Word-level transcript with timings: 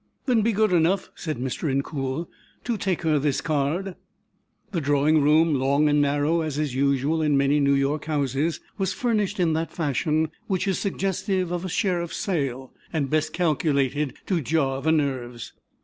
"Then 0.25 0.41
be 0.41 0.51
good 0.51 0.73
enough," 0.73 1.11
said 1.13 1.37
Mr. 1.37 1.69
Incoul, 1.71 2.27
"to 2.63 2.75
take 2.75 3.03
her 3.03 3.19
this 3.19 3.39
card." 3.39 3.93
The 4.71 4.81
drawing 4.81 5.21
room, 5.21 5.53
long 5.53 5.87
and 5.89 6.01
narrow, 6.01 6.41
as 6.41 6.57
is 6.57 6.73
usual 6.73 7.21
in 7.21 7.37
many 7.37 7.59
New 7.59 7.75
York 7.75 8.05
houses, 8.05 8.59
was 8.79 8.93
furnished 8.93 9.39
in 9.39 9.53
that 9.53 9.71
fashion 9.71 10.31
which 10.47 10.67
is 10.67 10.79
suggestive 10.79 11.51
of 11.51 11.65
a 11.65 11.69
sheriff's 11.69 12.17
sale, 12.17 12.73
and 12.91 13.11
best 13.11 13.31
calculated 13.31 14.15
to 14.25 14.41
jar 14.41 14.81
the 14.81 14.91
nerves. 14.91 15.53